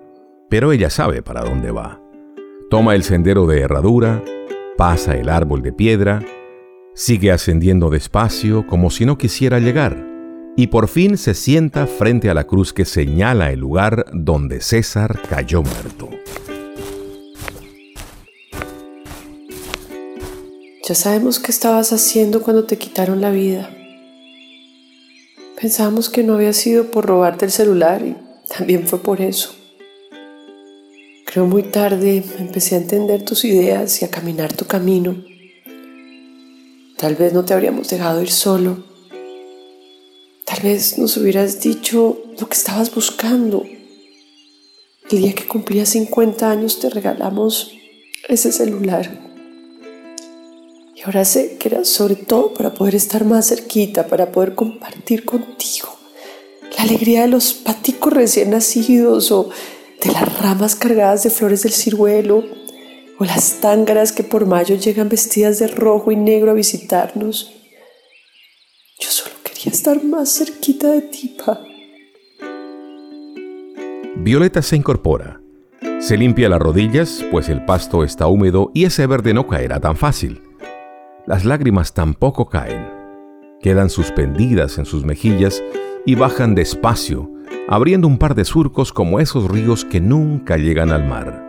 Pero 0.51 0.73
ella 0.73 0.91
sabe 0.91 1.23
para 1.23 1.41
dónde 1.41 1.71
va. 1.71 1.99
Toma 2.69 2.95
el 2.95 3.05
sendero 3.05 3.47
de 3.47 3.63
herradura, 3.63 4.23
pasa 4.77 5.17
el 5.17 5.31
árbol 5.31 5.63
de 5.63 5.73
piedra, 5.73 6.21
sigue 6.95 7.33
ascendiendo 7.33 7.89
despacio 7.89 8.67
como 8.67 8.91
si 8.91 9.07
no 9.07 9.17
quisiera 9.17 9.59
llegar, 9.59 9.97
y 10.59 10.67
por 10.67 10.89
fin 10.89 11.17
se 11.17 11.33
sienta 11.33 11.87
frente 11.87 12.29
a 12.29 12.35
la 12.35 12.45
cruz 12.45 12.75
que 12.75 12.85
señala 12.85 13.51
el 13.51 13.61
lugar 13.61 14.05
donde 14.13 14.61
César 14.61 15.23
cayó 15.27 15.63
muerto. 15.63 16.11
Ya 20.89 20.95
sabemos 20.95 21.39
qué 21.39 21.51
estabas 21.51 21.93
haciendo 21.93 22.43
cuando 22.43 22.65
te 22.65 22.79
quitaron 22.79 23.21
la 23.21 23.31
vida. 23.31 23.69
Pensábamos 25.61 26.09
que 26.09 26.23
no 26.23 26.33
había 26.33 26.55
sido 26.55 26.91
por 26.91 27.05
robarte 27.05 27.45
el 27.45 27.51
celular 27.51 28.03
y 28.07 28.17
también 28.49 28.89
fue 28.89 29.03
por 29.03 29.21
eso. 29.21 29.55
Creo 31.27 31.45
muy 31.45 31.65
tarde 31.65 32.25
empecé 32.39 32.75
a 32.75 32.79
entender 32.79 33.23
tus 33.23 33.45
ideas 33.45 34.01
y 34.01 34.07
a 34.07 34.11
caminar 34.11 34.55
tu 34.55 34.65
camino. 34.65 35.23
Tal 36.97 37.17
vez 37.17 37.35
no 37.35 37.45
te 37.45 37.53
habríamos 37.53 37.91
dejado 37.91 38.23
ir 38.23 38.31
solo. 38.31 38.83
Tal 40.47 40.63
vez 40.63 40.97
nos 40.97 41.19
hubieras 41.19 41.61
dicho 41.61 42.19
lo 42.41 42.49
que 42.49 42.57
estabas 42.57 42.95
buscando. 42.95 43.67
El 45.11 45.19
día 45.19 45.35
que 45.35 45.47
cumplías 45.47 45.91
50 45.91 46.51
años 46.51 46.81
te 46.81 46.89
regalamos 46.89 47.73
ese 48.27 48.53
celular. 48.53 49.28
Y 50.99 51.03
ahora 51.05 51.25
sé 51.25 51.59
que 51.59 51.69
era 51.69 51.85
sobre 51.85 52.17
todo 52.17 52.53
para 52.55 52.75
poder 52.75 52.97
estar 52.97 53.25
más 53.25 53.49
cerquita, 53.49 54.09
para 54.09 54.33
poder 54.33 54.57
compartir 54.57 55.25
contigo 55.25 55.89
la 56.77 56.83
alegría 56.83 57.23
de 57.23 57.29
los 57.29 57.53
paticos 57.55 58.13
recién 58.13 58.51
nacidos 58.51 59.31
o 59.31 59.49
de 60.03 60.13
las 60.13 60.41
ramas 60.41 60.75
cargadas 60.75 61.23
de 61.23 61.31
flores 61.31 61.63
del 61.63 61.73
ciruelo 61.73 62.45
o 63.19 63.25
las 63.25 63.61
tángaras 63.61 64.11
que 64.11 64.25
por 64.25 64.47
mayo 64.47 64.75
llegan 64.75 65.09
vestidas 65.09 65.61
de 65.61 65.69
rojo 65.69 66.11
y 66.11 66.17
negro 66.17 66.51
a 66.51 66.55
visitarnos. 66.55 67.53
Yo 68.99 69.09
solo 69.09 69.35
quería 69.45 69.73
estar 69.73 70.03
más 70.03 70.31
cerquita 70.31 70.91
de 70.91 71.03
ti, 71.03 71.37
pa. 71.45 71.61
Violeta 74.17 74.63
se 74.63 74.75
incorpora. 74.75 75.41
Se 76.01 76.17
limpia 76.17 76.49
las 76.49 76.61
rodillas, 76.61 77.25
pues 77.31 77.49
el 77.49 77.65
pasto 77.65 78.03
está 78.03 78.27
húmedo 78.27 78.73
y 78.75 78.85
ese 78.85 79.07
verde 79.07 79.33
no 79.33 79.47
caerá 79.47 79.81
tan 79.81 79.97
fácil. 79.97 80.48
Las 81.29 81.45
lágrimas 81.45 81.93
tampoco 81.93 82.49
caen. 82.49 82.89
Quedan 83.61 83.91
suspendidas 83.91 84.79
en 84.79 84.87
sus 84.87 85.05
mejillas 85.05 85.63
y 86.07 86.15
bajan 86.15 86.55
despacio, 86.55 87.31
abriendo 87.69 88.09
un 88.09 88.17
par 88.17 88.35
de 88.35 88.47
surcos 88.47 88.95
como 88.95 89.21
esos 89.21 89.47
ríos 89.47 89.85
que 89.85 90.01
nunca 90.01 90.57
llegan 90.57 90.91
al 90.91 91.07
mar. 91.07 91.45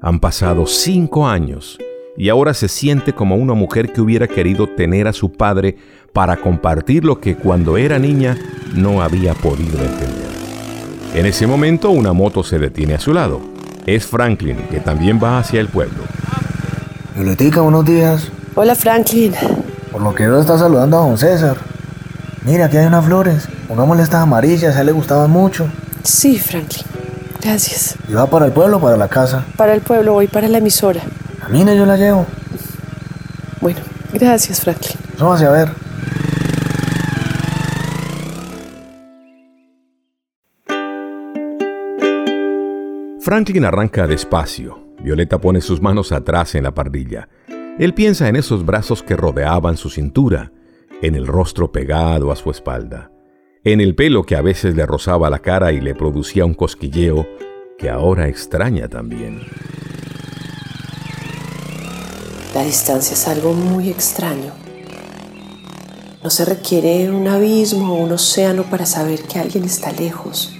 Han 0.00 0.20
pasado 0.20 0.64
cinco 0.64 1.28
años 1.28 1.78
y 2.16 2.30
ahora 2.30 2.54
se 2.54 2.66
siente 2.66 3.12
como 3.12 3.36
una 3.36 3.52
mujer 3.52 3.92
que 3.92 4.00
hubiera 4.00 4.26
querido 4.26 4.66
tener 4.66 5.06
a 5.06 5.12
su 5.12 5.32
padre 5.32 5.76
para 6.14 6.38
compartir 6.38 7.04
lo 7.04 7.20
que 7.20 7.36
cuando 7.36 7.76
era 7.76 7.98
niña 7.98 8.38
no 8.74 9.02
había 9.02 9.34
podido 9.34 9.84
entender. 9.84 10.30
En 11.12 11.26
ese 11.26 11.46
momento 11.46 11.90
una 11.90 12.14
moto 12.14 12.42
se 12.42 12.58
detiene 12.58 12.94
a 12.94 13.00
su 13.00 13.12
lado. 13.12 13.38
Es 13.84 14.06
Franklin, 14.06 14.56
que 14.70 14.80
también 14.80 15.20
va 15.22 15.38
hacia 15.38 15.60
el 15.60 15.68
pueblo. 15.68 16.04
Violetica, 17.14 17.60
buenos 17.60 17.84
días. 17.84 18.32
Hola 18.54 18.74
Franklin. 18.74 19.32
Por 19.90 20.02
lo 20.02 20.14
que 20.14 20.28
veo 20.28 20.38
está 20.38 20.58
saludando 20.58 20.98
a 20.98 21.00
don 21.00 21.16
César. 21.16 21.56
Mira, 22.44 22.66
aquí 22.66 22.76
hay 22.76 22.84
unas 22.84 23.02
flores. 23.06 23.48
Pongámosle 23.66 24.02
estas 24.02 24.22
amarillas, 24.22 24.76
a 24.76 24.80
él 24.80 24.86
le 24.86 24.92
gustaban 24.92 25.30
mucho. 25.30 25.66
Sí, 26.02 26.38
Franklin. 26.38 26.84
Gracias. 27.40 27.96
¿Y 28.08 28.12
va 28.12 28.26
para 28.26 28.44
el 28.44 28.52
pueblo 28.52 28.76
o 28.76 28.80
para 28.80 28.98
la 28.98 29.08
casa? 29.08 29.46
Para 29.56 29.72
el 29.72 29.80
pueblo, 29.80 30.12
voy 30.12 30.26
para 30.28 30.48
la 30.48 30.58
emisora. 30.58 31.00
A 31.40 31.48
mí 31.48 31.64
no, 31.64 31.72
yo 31.72 31.86
la 31.86 31.96
llevo. 31.96 32.26
Bueno, 33.62 33.80
gracias, 34.12 34.60
Franklin. 34.60 34.98
Vamos 35.18 35.40
a 35.40 35.50
ver. 35.50 35.70
Franklin 43.22 43.64
arranca 43.64 44.06
despacio. 44.06 44.78
Violeta 45.02 45.38
pone 45.38 45.62
sus 45.62 45.80
manos 45.80 46.12
atrás 46.12 46.54
en 46.54 46.64
la 46.64 46.72
parrilla. 46.72 47.28
Él 47.78 47.94
piensa 47.94 48.28
en 48.28 48.36
esos 48.36 48.66
brazos 48.66 49.02
que 49.02 49.16
rodeaban 49.16 49.78
su 49.78 49.88
cintura, 49.88 50.52
en 51.00 51.14
el 51.14 51.26
rostro 51.26 51.72
pegado 51.72 52.30
a 52.30 52.36
su 52.36 52.50
espalda, 52.50 53.10
en 53.64 53.80
el 53.80 53.94
pelo 53.94 54.24
que 54.24 54.36
a 54.36 54.42
veces 54.42 54.76
le 54.76 54.84
rozaba 54.84 55.30
la 55.30 55.38
cara 55.38 55.72
y 55.72 55.80
le 55.80 55.94
producía 55.94 56.44
un 56.44 56.52
cosquilleo 56.52 57.26
que 57.78 57.88
ahora 57.88 58.28
extraña 58.28 58.88
también. 58.88 59.40
La 62.54 62.62
distancia 62.62 63.14
es 63.14 63.26
algo 63.26 63.54
muy 63.54 63.88
extraño. 63.88 64.52
No 66.22 66.28
se 66.28 66.44
requiere 66.44 67.10
un 67.10 67.26
abismo 67.26 67.94
o 67.94 67.96
un 67.96 68.12
océano 68.12 68.64
para 68.64 68.84
saber 68.84 69.22
que 69.22 69.38
alguien 69.38 69.64
está 69.64 69.90
lejos. 69.92 70.54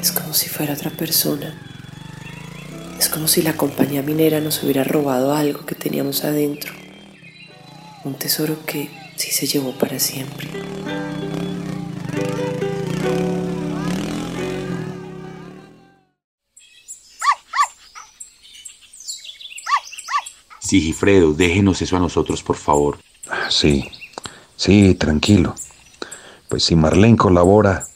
Es 0.00 0.12
como 0.12 0.34
si 0.34 0.50
fuera 0.50 0.74
otra 0.74 0.90
persona. 0.90 1.65
Como 3.16 3.28
si 3.28 3.40
la 3.40 3.56
compañía 3.56 4.02
minera 4.02 4.40
nos 4.40 4.62
hubiera 4.62 4.84
robado 4.84 5.34
algo 5.34 5.64
que 5.64 5.74
teníamos 5.74 6.22
adentro. 6.22 6.74
Un 8.04 8.12
tesoro 8.12 8.58
que 8.66 8.90
sí 9.16 9.30
se 9.30 9.46
llevó 9.46 9.72
para 9.72 9.98
siempre. 9.98 10.46
Sigifredo, 20.60 21.32
déjenos 21.32 21.80
eso 21.80 21.96
a 21.96 22.00
nosotros, 22.00 22.42
por 22.42 22.56
favor. 22.56 22.98
Sí, 23.48 23.90
sí, 24.56 24.94
tranquilo. 24.94 25.54
Pues 26.50 26.64
si 26.64 26.76
Marlene 26.76 27.16
colabora, 27.16 27.86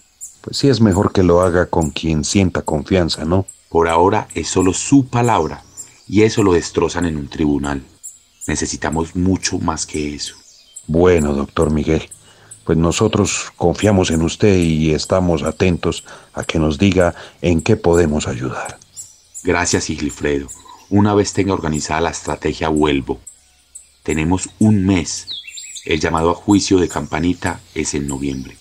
pues 0.41 0.57
sí 0.57 0.71
es 0.71 0.81
mejor 0.81 1.13
que 1.13 1.23
lo 1.23 1.43
haga 1.43 1.67
con 1.67 1.91
quien 1.91 2.25
sienta 2.25 2.63
confianza, 2.63 3.27
¿no? 3.27 3.45
Por 3.71 3.89
ahora 3.89 4.27
es 4.35 4.49
solo 4.49 4.75
su 4.75 5.07
palabra 5.07 5.63
y 6.09 6.23
eso 6.23 6.43
lo 6.43 6.53
destrozan 6.53 7.07
en 7.07 7.17
un 7.17 7.29
tribunal. 7.29 7.85
Necesitamos 8.49 9.15
mucho 9.15 9.61
más 9.61 9.87
que 9.87 10.13
eso. 10.13 10.35
Bueno, 10.89 11.35
doctor 11.35 11.71
Miguel, 11.71 12.11
pues 12.65 12.77
nosotros 12.77 13.53
confiamos 13.57 14.11
en 14.11 14.23
usted 14.23 14.57
y 14.57 14.91
estamos 14.91 15.45
atentos 15.45 16.05
a 16.35 16.43
que 16.43 16.59
nos 16.59 16.79
diga 16.79 17.15
en 17.43 17.63
qué 17.63 17.77
podemos 17.77 18.27
ayudar. 18.27 18.77
Gracias, 19.45 19.85
Sigilfredo. 19.85 20.49
Una 20.89 21.15
vez 21.15 21.33
tenga 21.33 21.55
organizada 21.55 22.01
la 22.01 22.11
estrategia, 22.11 22.71
vuelvo. 22.71 23.21
Tenemos 24.03 24.49
un 24.59 24.85
mes. 24.85 25.29
El 25.85 26.01
llamado 26.01 26.31
a 26.31 26.35
juicio 26.35 26.79
de 26.79 26.89
Campanita 26.89 27.61
es 27.77 27.95
en 27.95 28.09
noviembre. 28.09 28.57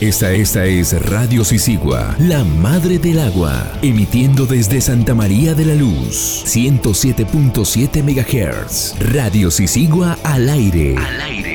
Esta, 0.00 0.30
esta 0.30 0.66
es 0.66 1.08
Radio 1.08 1.42
Sisigua, 1.42 2.14
la 2.18 2.44
madre 2.44 2.98
del 2.98 3.18
agua, 3.18 3.72
emitiendo 3.80 4.44
desde 4.44 4.82
Santa 4.82 5.14
María 5.14 5.54
de 5.54 5.64
la 5.64 5.74
Luz, 5.74 6.44
107.7 6.44 8.02
MHz. 8.02 8.94
Radio 9.14 9.50
Sisigua 9.50 10.18
al 10.22 10.50
aire. 10.50 10.96
Al 10.98 11.20
aire. 11.22 11.54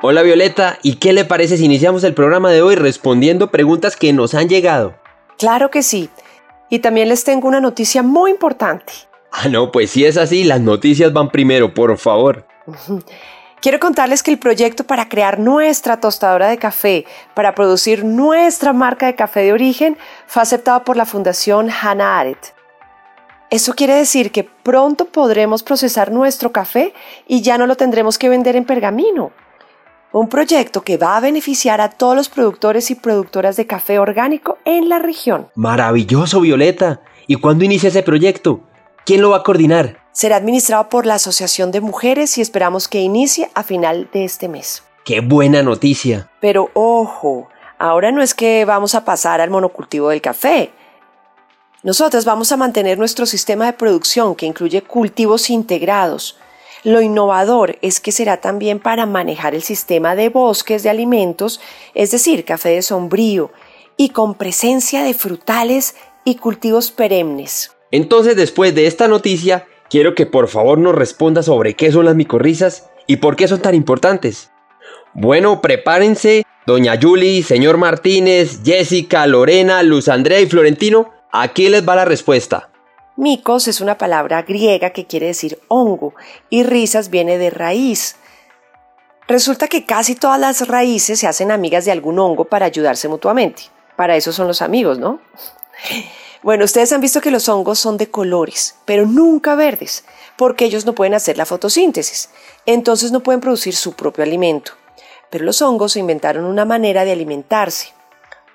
Hola 0.00 0.22
Violeta, 0.22 0.78
¿y 0.82 0.94
qué 0.94 1.12
le 1.12 1.26
parece 1.26 1.58
si 1.58 1.66
iniciamos 1.66 2.02
el 2.04 2.14
programa 2.14 2.50
de 2.50 2.62
hoy 2.62 2.76
respondiendo 2.76 3.50
preguntas 3.50 3.94
que 3.94 4.14
nos 4.14 4.34
han 4.34 4.48
llegado? 4.48 4.94
Claro 5.36 5.70
que 5.70 5.82
sí. 5.82 6.08
Y 6.70 6.78
también 6.78 7.10
les 7.10 7.24
tengo 7.24 7.46
una 7.46 7.60
noticia 7.60 8.02
muy 8.02 8.30
importante. 8.30 8.94
Ah, 9.30 9.48
no, 9.50 9.70
pues 9.70 9.90
si 9.90 10.06
es 10.06 10.16
así, 10.16 10.44
las 10.44 10.62
noticias 10.62 11.12
van 11.12 11.28
primero, 11.28 11.74
por 11.74 11.98
favor. 11.98 12.46
Quiero 13.60 13.80
contarles 13.80 14.22
que 14.22 14.30
el 14.30 14.38
proyecto 14.38 14.84
para 14.84 15.08
crear 15.08 15.38
nuestra 15.38 15.98
tostadora 15.98 16.48
de 16.48 16.58
café, 16.58 17.04
para 17.34 17.54
producir 17.54 18.04
nuestra 18.04 18.72
marca 18.72 19.06
de 19.06 19.14
café 19.14 19.40
de 19.40 19.52
origen, 19.52 19.96
fue 20.26 20.42
aceptado 20.42 20.84
por 20.84 20.96
la 20.96 21.06
Fundación 21.06 21.70
Hannah 21.70 22.20
Arendt. 22.20 22.56
Eso 23.48 23.74
quiere 23.74 23.94
decir 23.94 24.32
que 24.32 24.44
pronto 24.44 25.06
podremos 25.06 25.62
procesar 25.62 26.10
nuestro 26.10 26.52
café 26.52 26.92
y 27.26 27.42
ya 27.42 27.58
no 27.58 27.66
lo 27.66 27.76
tendremos 27.76 28.18
que 28.18 28.28
vender 28.28 28.56
en 28.56 28.64
pergamino. 28.64 29.32
Un 30.12 30.28
proyecto 30.28 30.82
que 30.82 30.96
va 30.96 31.16
a 31.16 31.20
beneficiar 31.20 31.80
a 31.80 31.90
todos 31.90 32.16
los 32.16 32.28
productores 32.28 32.90
y 32.90 32.94
productoras 32.94 33.56
de 33.56 33.66
café 33.66 33.98
orgánico 33.98 34.58
en 34.64 34.88
la 34.88 34.98
región. 34.98 35.48
Maravilloso, 35.54 36.40
Violeta. 36.40 37.00
¿Y 37.26 37.36
cuándo 37.36 37.64
inicia 37.64 37.88
ese 37.88 38.02
proyecto? 38.02 38.60
¿Quién 39.04 39.20
lo 39.20 39.30
va 39.30 39.38
a 39.38 39.42
coordinar? 39.42 40.05
Será 40.16 40.36
administrado 40.36 40.88
por 40.88 41.04
la 41.04 41.16
Asociación 41.16 41.72
de 41.72 41.82
Mujeres 41.82 42.38
y 42.38 42.40
esperamos 42.40 42.88
que 42.88 43.02
inicie 43.02 43.50
a 43.52 43.62
final 43.62 44.08
de 44.14 44.24
este 44.24 44.48
mes. 44.48 44.82
¡Qué 45.04 45.20
buena 45.20 45.62
noticia! 45.62 46.30
Pero 46.40 46.70
ojo, 46.72 47.50
ahora 47.76 48.10
no 48.12 48.22
es 48.22 48.32
que 48.32 48.64
vamos 48.64 48.94
a 48.94 49.04
pasar 49.04 49.42
al 49.42 49.50
monocultivo 49.50 50.08
del 50.08 50.22
café. 50.22 50.70
Nosotros 51.82 52.24
vamos 52.24 52.50
a 52.50 52.56
mantener 52.56 52.96
nuestro 52.96 53.26
sistema 53.26 53.66
de 53.66 53.74
producción 53.74 54.34
que 54.34 54.46
incluye 54.46 54.80
cultivos 54.80 55.50
integrados. 55.50 56.38
Lo 56.82 57.02
innovador 57.02 57.76
es 57.82 58.00
que 58.00 58.10
será 58.10 58.38
también 58.38 58.80
para 58.80 59.04
manejar 59.04 59.54
el 59.54 59.62
sistema 59.62 60.14
de 60.14 60.30
bosques 60.30 60.82
de 60.82 60.88
alimentos, 60.88 61.60
es 61.92 62.10
decir, 62.10 62.46
café 62.46 62.70
de 62.70 62.80
sombrío, 62.80 63.50
y 63.98 64.08
con 64.08 64.32
presencia 64.32 65.02
de 65.02 65.12
frutales 65.12 65.94
y 66.24 66.36
cultivos 66.36 66.90
perennes. 66.90 67.72
Entonces, 67.90 68.34
después 68.34 68.74
de 68.74 68.86
esta 68.86 69.08
noticia, 69.08 69.66
quiero 69.90 70.14
que 70.14 70.26
por 70.26 70.48
favor 70.48 70.78
nos 70.78 70.94
responda 70.94 71.42
sobre 71.42 71.74
qué 71.74 71.92
son 71.92 72.04
las 72.04 72.14
micorrizas 72.14 72.90
y 73.06 73.16
por 73.16 73.36
qué 73.36 73.48
son 73.48 73.60
tan 73.60 73.74
importantes. 73.74 74.50
Bueno, 75.14 75.60
prepárense, 75.62 76.44
doña 76.66 76.98
Julie, 77.00 77.42
señor 77.42 77.78
Martínez, 77.78 78.60
Jessica, 78.64 79.26
Lorena, 79.26 79.82
Luz 79.82 80.08
Andrea 80.08 80.40
y 80.40 80.46
Florentino, 80.46 81.10
aquí 81.32 81.68
les 81.68 81.88
va 81.88 81.96
la 81.96 82.04
respuesta. 82.04 82.70
Micos 83.16 83.66
es 83.66 83.80
una 83.80 83.96
palabra 83.96 84.42
griega 84.42 84.90
que 84.90 85.06
quiere 85.06 85.26
decir 85.26 85.58
hongo 85.68 86.14
y 86.50 86.64
risas 86.64 87.08
viene 87.08 87.38
de 87.38 87.48
raíz. 87.48 88.16
Resulta 89.26 89.68
que 89.68 89.86
casi 89.86 90.14
todas 90.14 90.38
las 90.38 90.68
raíces 90.68 91.18
se 91.18 91.26
hacen 91.26 91.50
amigas 91.50 91.86
de 91.86 91.92
algún 91.92 92.18
hongo 92.18 92.44
para 92.44 92.66
ayudarse 92.66 93.08
mutuamente. 93.08 93.64
Para 93.96 94.16
eso 94.16 94.32
son 94.32 94.46
los 94.46 94.60
amigos, 94.60 94.98
¿no? 94.98 95.20
Bueno, 96.46 96.64
ustedes 96.64 96.92
han 96.92 97.00
visto 97.00 97.20
que 97.20 97.32
los 97.32 97.48
hongos 97.48 97.80
son 97.80 97.96
de 97.96 98.08
colores, 98.08 98.76
pero 98.84 99.04
nunca 99.04 99.56
verdes, 99.56 100.04
porque 100.36 100.64
ellos 100.64 100.86
no 100.86 100.92
pueden 100.92 101.14
hacer 101.14 101.36
la 101.36 101.44
fotosíntesis, 101.44 102.30
entonces 102.66 103.10
no 103.10 103.18
pueden 103.18 103.40
producir 103.40 103.74
su 103.74 103.94
propio 103.94 104.22
alimento. 104.22 104.70
Pero 105.28 105.44
los 105.44 105.60
hongos 105.60 105.96
inventaron 105.96 106.44
una 106.44 106.64
manera 106.64 107.04
de 107.04 107.10
alimentarse, 107.10 107.88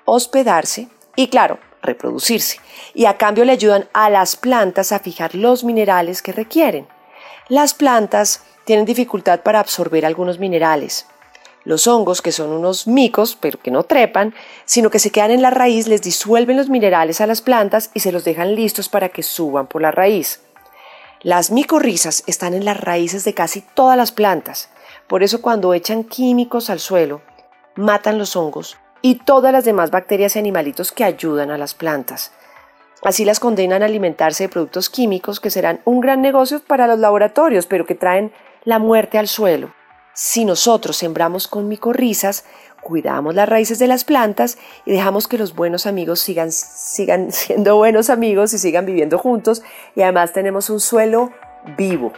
hospedarse 0.06 0.88
y, 1.16 1.28
claro, 1.28 1.58
reproducirse, 1.82 2.60
y 2.94 3.04
a 3.04 3.18
cambio 3.18 3.44
le 3.44 3.52
ayudan 3.52 3.86
a 3.92 4.08
las 4.08 4.36
plantas 4.36 4.90
a 4.92 4.98
fijar 4.98 5.34
los 5.34 5.62
minerales 5.62 6.22
que 6.22 6.32
requieren. 6.32 6.88
Las 7.50 7.74
plantas 7.74 8.40
tienen 8.64 8.86
dificultad 8.86 9.40
para 9.40 9.60
absorber 9.60 10.06
algunos 10.06 10.38
minerales. 10.38 11.04
Los 11.64 11.86
hongos, 11.86 12.22
que 12.22 12.32
son 12.32 12.50
unos 12.50 12.86
micos, 12.86 13.36
pero 13.40 13.58
que 13.60 13.70
no 13.70 13.84
trepan, 13.84 14.34
sino 14.64 14.90
que 14.90 14.98
se 14.98 15.10
quedan 15.10 15.30
en 15.30 15.42
la 15.42 15.50
raíz, 15.50 15.86
les 15.86 16.02
disuelven 16.02 16.56
los 16.56 16.68
minerales 16.68 17.20
a 17.20 17.26
las 17.26 17.40
plantas 17.40 17.90
y 17.94 18.00
se 18.00 18.12
los 18.12 18.24
dejan 18.24 18.54
listos 18.54 18.88
para 18.88 19.10
que 19.10 19.22
suban 19.22 19.66
por 19.68 19.82
la 19.82 19.90
raíz. 19.90 20.42
Las 21.22 21.52
micorrizas 21.52 22.24
están 22.26 22.52
en 22.52 22.64
las 22.64 22.80
raíces 22.80 23.24
de 23.24 23.32
casi 23.32 23.60
todas 23.60 23.96
las 23.96 24.10
plantas, 24.10 24.70
por 25.06 25.22
eso 25.22 25.40
cuando 25.40 25.72
echan 25.72 26.02
químicos 26.02 26.68
al 26.68 26.80
suelo, 26.80 27.20
matan 27.76 28.18
los 28.18 28.34
hongos 28.34 28.76
y 29.02 29.16
todas 29.16 29.52
las 29.52 29.64
demás 29.64 29.90
bacterias 29.90 30.34
y 30.34 30.40
animalitos 30.40 30.90
que 30.90 31.04
ayudan 31.04 31.50
a 31.50 31.58
las 31.58 31.74
plantas. 31.74 32.32
Así 33.02 33.24
las 33.24 33.40
condenan 33.40 33.82
a 33.82 33.86
alimentarse 33.86 34.44
de 34.44 34.48
productos 34.48 34.88
químicos 34.88 35.40
que 35.40 35.50
serán 35.50 35.80
un 35.84 36.00
gran 36.00 36.22
negocio 36.22 36.60
para 36.60 36.86
los 36.86 36.98
laboratorios, 36.98 37.66
pero 37.66 37.84
que 37.84 37.96
traen 37.96 38.32
la 38.64 38.78
muerte 38.78 39.18
al 39.18 39.26
suelo. 39.26 39.74
Si 40.14 40.44
nosotros 40.44 40.98
sembramos 40.98 41.48
con 41.48 41.68
micorrizas, 41.68 42.44
cuidamos 42.82 43.34
las 43.34 43.48
raíces 43.48 43.78
de 43.78 43.86
las 43.86 44.04
plantas 44.04 44.58
y 44.84 44.92
dejamos 44.92 45.26
que 45.26 45.38
los 45.38 45.54
buenos 45.54 45.86
amigos 45.86 46.20
sigan, 46.20 46.52
sigan 46.52 47.32
siendo 47.32 47.76
buenos 47.76 48.10
amigos 48.10 48.52
y 48.52 48.58
sigan 48.58 48.84
viviendo 48.84 49.16
juntos 49.16 49.62
y 49.96 50.02
además 50.02 50.34
tenemos 50.34 50.68
un 50.68 50.80
suelo 50.80 51.32
vivo. 51.78 52.12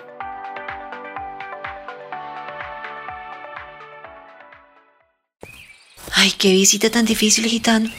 Ay, 6.16 6.32
qué 6.32 6.50
visita 6.52 6.90
tan 6.90 7.04
difícil, 7.04 7.44
gitano. 7.46 7.90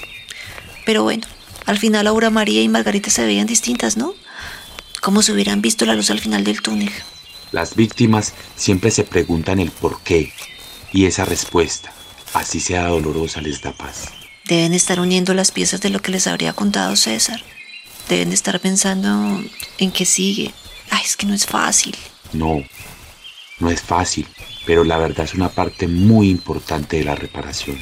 Pero 0.85 1.03
bueno, 1.03 1.25
al 1.65 1.77
final 1.77 2.07
Aura 2.07 2.29
María 2.29 2.61
y 2.61 2.67
Margarita 2.67 3.09
se 3.09 3.23
veían 3.23 3.47
distintas, 3.47 3.95
¿no? 3.95 4.13
Como 5.01 5.21
si 5.21 5.31
hubieran 5.31 5.61
visto 5.61 5.85
la 5.85 5.95
luz 5.95 6.09
al 6.09 6.19
final 6.19 6.43
del 6.43 6.61
túnel. 6.61 6.91
Las 7.55 7.77
víctimas 7.77 8.33
siempre 8.57 8.91
se 8.91 9.05
preguntan 9.05 9.61
el 9.61 9.71
por 9.71 10.01
qué 10.01 10.33
y 10.91 11.05
esa 11.05 11.23
respuesta, 11.23 11.89
así 12.33 12.59
sea 12.59 12.87
dolorosa, 12.89 13.39
les 13.39 13.61
da 13.61 13.71
paz. 13.71 14.09
Deben 14.43 14.73
estar 14.73 14.99
uniendo 14.99 15.33
las 15.33 15.51
piezas 15.51 15.79
de 15.79 15.89
lo 15.89 16.01
que 16.01 16.11
les 16.11 16.27
habría 16.27 16.51
contado 16.51 16.97
César. 16.97 17.41
Deben 18.09 18.33
estar 18.33 18.59
pensando 18.59 19.41
en 19.77 19.91
qué 19.93 20.03
sigue. 20.03 20.53
Ay, 20.89 21.03
es 21.05 21.15
que 21.15 21.27
no 21.27 21.33
es 21.33 21.45
fácil. 21.45 21.95
No, 22.33 22.61
no 23.59 23.71
es 23.71 23.81
fácil, 23.81 24.27
pero 24.65 24.83
la 24.83 24.97
verdad 24.97 25.23
es 25.23 25.33
una 25.33 25.47
parte 25.47 25.87
muy 25.87 26.29
importante 26.29 26.97
de 26.97 27.05
la 27.05 27.15
reparación. 27.15 27.79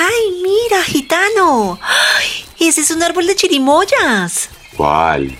¡Ay, 0.00 0.42
mira, 0.42 0.84
gitano! 0.84 1.80
¡Ay, 1.80 2.68
ese 2.68 2.82
es 2.82 2.90
un 2.90 3.02
árbol 3.02 3.26
de 3.26 3.36
chirimoyas! 3.36 4.50
¿Cuál? 4.76 5.34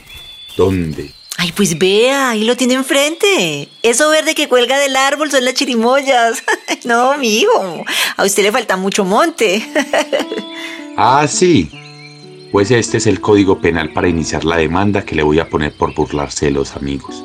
¿Dónde? 0.57 1.18
Ay, 1.40 1.53
pues 1.53 1.79
vea, 1.79 2.31
ahí 2.31 2.42
lo 2.42 2.57
tiene 2.57 2.74
enfrente. 2.74 3.68
Eso 3.85 4.11
verde 4.11 4.35
que 4.35 4.48
cuelga 4.48 4.77
del 4.77 4.96
árbol 4.96 5.31
son 5.31 5.44
las 5.44 5.55
chirimoyas. 5.55 6.42
no, 6.85 7.16
mijo, 7.16 7.85
a 8.16 8.24
usted 8.24 8.42
le 8.42 8.51
falta 8.51 8.77
mucho 8.77 9.05
monte. 9.05 9.64
ah, 10.96 11.29
sí. 11.29 11.70
Pues 12.51 12.72
este 12.72 12.96
es 12.96 13.07
el 13.07 13.20
código 13.20 13.61
penal 13.61 13.92
para 13.92 14.09
iniciar 14.09 14.44
la 14.44 14.57
demanda 14.57 15.05
que 15.05 15.14
le 15.14 15.22
voy 15.22 15.38
a 15.38 15.48
poner 15.48 15.72
por 15.72 15.94
burlarse 15.94 16.46
de 16.46 16.51
los 16.51 16.74
amigos. 16.74 17.22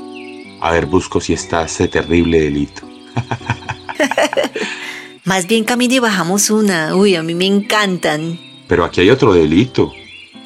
A 0.61 0.69
ver, 0.69 0.85
busco 0.85 1.19
si 1.19 1.33
está 1.33 1.63
ese 1.63 1.87
terrible 1.87 2.39
delito. 2.39 2.87
Más 5.23 5.47
bien 5.47 5.63
camine 5.63 5.95
y 5.95 5.99
bajamos 5.99 6.51
una. 6.51 6.95
Uy, 6.95 7.15
a 7.15 7.23
mí 7.23 7.33
me 7.33 7.47
encantan. 7.47 8.39
Pero 8.67 8.85
aquí 8.85 9.01
hay 9.01 9.09
otro 9.09 9.33
delito. 9.33 9.91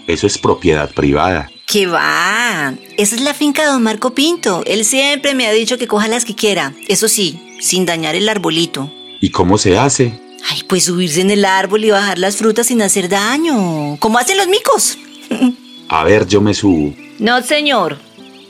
Eso 0.07 0.25
es 0.25 0.37
propiedad 0.37 0.89
privada. 0.93 1.49
¿Qué 1.67 1.85
va? 1.85 2.75
Esa 2.95 3.15
es 3.17 3.21
la 3.21 3.33
finca 3.33 3.63
de 3.63 3.67
don 3.67 3.83
Marco 3.83 4.15
Pinto. 4.15 4.63
Él 4.65 4.85
siempre 4.85 5.35
me 5.35 5.47
ha 5.47 5.51
dicho 5.51 5.77
que 5.77 5.85
coja 5.85 6.07
las 6.07 6.23
que 6.23 6.33
quiera. 6.33 6.73
Eso 6.87 7.09
sí, 7.09 7.57
sin 7.59 7.85
dañar 7.85 8.15
el 8.15 8.29
arbolito. 8.29 8.89
¿Y 9.19 9.31
cómo 9.31 9.57
se 9.57 9.77
hace? 9.77 10.17
Ay, 10.49 10.63
pues 10.63 10.85
subirse 10.85 11.19
en 11.19 11.29
el 11.29 11.43
árbol 11.43 11.83
y 11.83 11.91
bajar 11.91 12.19
las 12.19 12.37
frutas 12.37 12.67
sin 12.67 12.81
hacer 12.81 13.09
daño. 13.09 13.97
Como 13.99 14.17
hacen 14.17 14.37
los 14.37 14.47
micos. 14.47 14.97
a 15.89 16.05
ver, 16.05 16.25
yo 16.25 16.39
me 16.39 16.53
subo. 16.53 16.95
No, 17.19 17.41
señor. 17.41 17.97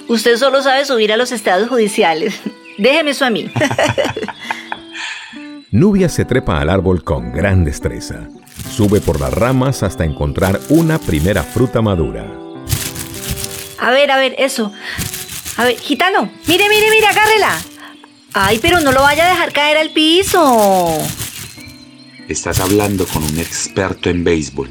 Usted 0.07 0.37
solo 0.37 0.61
sabe 0.61 0.85
subir 0.85 1.11
a 1.11 1.17
los 1.17 1.31
estados 1.31 1.69
judiciales. 1.69 2.35
Déjeme 2.77 3.11
eso 3.11 3.25
a 3.25 3.31
mí. 3.31 3.49
Nubia 5.71 6.07
se 6.07 6.23
trepa 6.23 6.61
al 6.61 6.69
árbol 6.69 7.03
con 7.03 7.31
gran 7.31 7.65
destreza. 7.65 8.29
Sube 8.69 9.01
por 9.01 9.19
las 9.19 9.33
ramas 9.33 9.81
hasta 9.81 10.05
encontrar 10.05 10.59
una 10.69 10.99
primera 10.99 11.41
fruta 11.41 11.81
madura. 11.81 12.36
A 13.79 13.91
ver, 13.91 14.11
a 14.11 14.17
ver, 14.17 14.35
eso. 14.37 14.71
A 15.57 15.65
ver, 15.65 15.77
gitano, 15.77 16.29
mire, 16.47 16.69
mire, 16.69 16.89
mire, 16.91 17.07
agárrela. 17.07 17.57
Ay, 18.33 18.59
pero 18.61 18.79
no 18.79 18.91
lo 18.91 19.01
vaya 19.01 19.25
a 19.25 19.29
dejar 19.29 19.51
caer 19.53 19.77
al 19.77 19.91
piso. 19.91 20.97
Estás 22.27 22.59
hablando 22.59 23.05
con 23.07 23.23
un 23.23 23.39
experto 23.39 24.09
en 24.09 24.23
béisbol. 24.23 24.69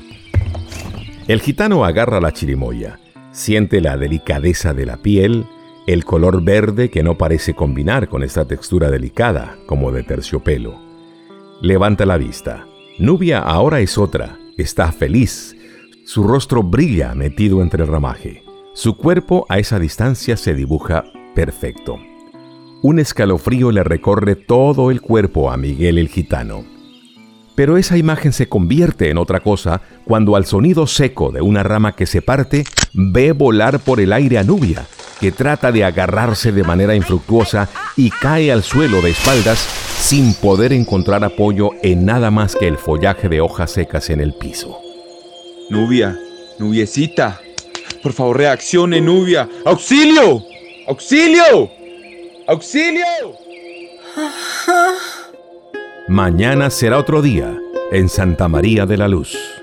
El 1.27 1.41
gitano 1.41 1.85
agarra 1.85 2.21
la 2.21 2.33
chirimoya, 2.33 3.01
siente 3.33 3.81
la 3.81 3.97
delicadeza 3.97 4.75
de 4.75 4.87
la 4.87 4.99
piel, 4.99 5.47
el 5.87 6.05
color 6.05 6.45
verde 6.45 6.91
que 6.91 7.03
no 7.03 7.19
parece 7.19 7.55
combinar 7.55 8.09
con 8.09 8.23
esta 8.23 8.47
textura 8.47 8.91
delicada, 8.91 9.57
como 9.67 9.91
de 9.91 10.03
terciopelo. 10.03 10.81
Levanta 11.63 12.07
la 12.07 12.19
vista. 12.19 12.67
Nubia 12.99 13.39
ahora 13.39 13.81
es 13.81 13.97
otra. 13.99 14.39
Está 14.57 14.93
feliz. 14.93 15.57
Su 16.05 16.23
rostro 16.23 16.63
brilla 16.63 17.15
metido 17.15 17.63
entre 17.63 17.83
el 17.83 17.89
ramaje. 17.89 18.46
Su 18.77 18.99
cuerpo 18.99 19.47
a 19.49 19.59
esa 19.59 19.79
distancia 19.79 20.37
se 20.37 20.53
dibuja 20.53 21.05
perfecto. 21.35 21.99
Un 22.83 22.99
escalofrío 22.99 23.73
le 23.73 23.83
recorre 23.83 24.37
todo 24.37 24.91
el 24.91 25.01
cuerpo 25.01 25.51
a 25.51 25.57
Miguel 25.57 25.97
el 25.97 26.11
gitano. 26.11 26.63
Pero 27.55 27.79
esa 27.79 27.97
imagen 27.97 28.35
se 28.35 28.51
convierte 28.51 29.09
en 29.09 29.17
otra 29.17 29.41
cosa 29.41 29.81
cuando 30.05 30.37
al 30.37 30.45
sonido 30.45 30.87
seco 30.87 31.33
de 31.33 31.41
una 31.41 31.63
rama 31.63 31.97
que 31.97 32.05
se 32.05 32.21
parte 32.21 32.65
ve 32.93 33.33
volar 33.33 33.79
por 33.79 33.99
el 33.99 34.13
aire 34.13 34.37
a 34.37 34.45
Nubia, 34.45 34.85
que 35.21 35.33
trata 35.33 35.73
de 35.73 35.83
agarrarse 35.83 36.53
de 36.53 36.63
manera 36.63 36.95
infructuosa 36.95 37.71
y 37.97 38.11
cae 38.11 38.53
al 38.53 38.63
suelo 38.63 39.01
de 39.01 39.13
espaldas 39.13 39.59
sin 39.59 40.35
poder 40.35 40.75
encontrar 40.75 41.25
apoyo 41.25 41.71
en 41.83 42.05
nada 42.05 42.31
más 42.31 42.55
que 42.55 42.69
el 42.69 42.77
follaje 42.77 43.31
de 43.31 43.41
hojas 43.41 43.71
secas 43.71 44.11
en 44.11 44.21
el 44.21 44.35
piso. 44.35 44.79
Nubia, 45.71 46.19
nubiecita, 46.59 47.41
Por 48.07 48.13
favor, 48.13 48.39
reaccione, 48.39 49.01
Nubia. 49.01 49.49
¡Auxilio! 49.65 50.41
¡Auxilio! 50.87 51.69
¡Auxilio! 52.47 53.05
Mañana 56.07 56.71
será 56.71 56.99
otro 56.99 57.21
día 57.21 57.59
en 57.91 58.09
Santa 58.09 58.47
María 58.47 58.87
de 58.87 58.97
la 58.97 59.09
Luz. 59.09 59.56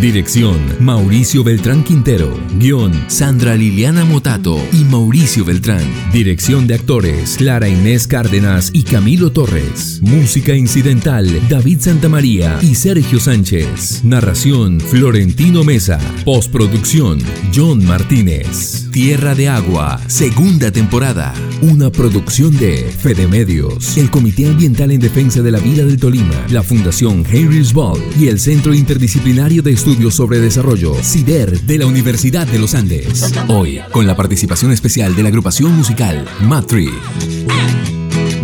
Dirección 0.00 0.56
Mauricio 0.78 1.42
Beltrán 1.42 1.82
Quintero. 1.82 2.38
Guión 2.60 2.92
Sandra 3.08 3.56
Liliana 3.56 4.04
Motato 4.04 4.56
y 4.72 4.84
Mauricio 4.84 5.44
Beltrán. 5.44 5.82
Dirección 6.12 6.68
de 6.68 6.74
actores 6.74 7.34
Clara 7.36 7.68
Inés 7.68 8.06
Cárdenas 8.06 8.70
y 8.72 8.84
Camilo 8.84 9.32
Torres. 9.32 9.98
Música 10.00 10.54
incidental 10.54 11.26
David 11.48 11.80
Santamaría 11.80 12.60
y 12.62 12.76
Sergio 12.76 13.18
Sánchez. 13.18 14.04
Narración 14.04 14.78
Florentino 14.78 15.64
Mesa. 15.64 15.98
Postproducción 16.24 17.18
John 17.52 17.84
Martínez. 17.84 18.86
Tierra 18.92 19.34
de 19.34 19.48
Agua, 19.48 20.00
segunda 20.06 20.70
temporada. 20.70 21.34
Una 21.60 21.90
producción 21.90 22.56
de 22.56 22.84
Fede 22.84 23.26
Medios, 23.26 23.96
el 23.96 24.10
Comité 24.10 24.46
Ambiental 24.46 24.92
en 24.92 25.00
Defensa 25.00 25.42
de 25.42 25.50
la 25.50 25.58
Vida 25.58 25.84
del 25.84 25.98
Tolima, 25.98 26.46
la 26.50 26.62
Fundación 26.62 27.24
Henry's 27.30 27.72
Ball 27.72 28.00
y 28.18 28.28
el 28.28 28.38
Centro 28.38 28.72
Interdisciplinario 28.74 29.60
de 29.62 29.72
Estudios 29.72 29.87
sobre 29.88 30.38
Desarrollo, 30.38 30.94
CIDER, 31.02 31.62
de 31.62 31.78
la 31.78 31.86
Universidad 31.86 32.46
de 32.46 32.58
los 32.58 32.74
Andes. 32.74 33.32
Hoy, 33.48 33.80
con 33.90 34.06
la 34.06 34.14
participación 34.14 34.70
especial 34.70 35.16
de 35.16 35.22
la 35.22 35.30
agrupación 35.30 35.74
musical 35.74 36.26
Matri. 36.42 36.90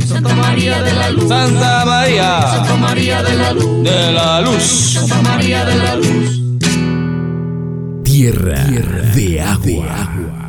Santa 0.06 0.34
María 0.34 0.82
de 0.82 0.92
la 0.94 1.10
Luz. 1.10 1.28
Santa 1.28 1.84
María. 1.84 2.40
Santa 2.40 2.76
María 2.76 3.22
de 3.22 3.36
la 3.36 3.52
Luz. 3.52 3.84
De 3.84 4.12
la 4.12 4.40
Luz. 4.40 4.62
Santa 4.62 5.20
María 5.20 5.64
de 5.66 5.76
la 5.76 5.96
Luz. 5.96 6.42
Tierra, 8.04 8.64
de 9.14 9.40
agua. 9.42 10.43